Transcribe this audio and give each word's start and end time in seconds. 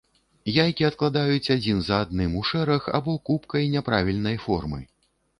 Яйкі 0.51 0.85
адкладаюць 0.85 1.51
адзін 1.55 1.83
за 1.89 1.99
адным 2.05 2.31
у 2.39 2.41
шэраг 2.51 2.87
або 2.99 3.15
купкай 3.27 3.69
няправільнай 3.75 4.41
формы. 4.47 4.81